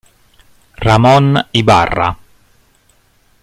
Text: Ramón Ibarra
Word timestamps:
Ramón 0.77 1.27
Ibarra 1.53 2.09